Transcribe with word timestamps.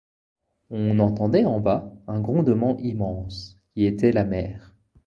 On 0.71 0.97
entendait 0.97 1.45
en 1.45 1.59
bas 1.59 1.93
un 2.07 2.21
grondement 2.21 2.75
immense, 2.79 3.59
qui 3.75 3.85
était 3.85 4.11
la 4.11 4.23
mer. 4.25 4.73